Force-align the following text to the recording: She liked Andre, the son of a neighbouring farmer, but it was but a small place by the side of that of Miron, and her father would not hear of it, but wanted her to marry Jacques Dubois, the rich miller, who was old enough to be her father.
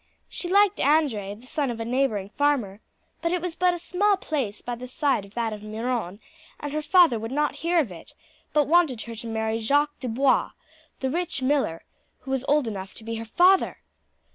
She 0.27 0.49
liked 0.49 0.79
Andre, 0.79 1.35
the 1.35 1.45
son 1.45 1.69
of 1.69 1.79
a 1.79 1.85
neighbouring 1.85 2.29
farmer, 2.29 2.81
but 3.21 3.31
it 3.31 3.39
was 3.39 3.53
but 3.55 3.71
a 3.75 3.77
small 3.77 4.17
place 4.17 4.59
by 4.63 4.73
the 4.73 4.87
side 4.87 5.25
of 5.25 5.35
that 5.35 5.53
of 5.53 5.61
Miron, 5.61 6.19
and 6.59 6.73
her 6.73 6.81
father 6.81 7.19
would 7.19 7.31
not 7.31 7.57
hear 7.61 7.77
of 7.77 7.91
it, 7.91 8.15
but 8.51 8.67
wanted 8.67 9.03
her 9.03 9.13
to 9.13 9.27
marry 9.27 9.59
Jacques 9.59 9.99
Dubois, 9.99 10.53
the 11.01 11.11
rich 11.11 11.43
miller, 11.43 11.85
who 12.21 12.31
was 12.31 12.43
old 12.47 12.67
enough 12.67 12.95
to 12.95 13.03
be 13.03 13.17
her 13.17 13.25
father. 13.25 13.77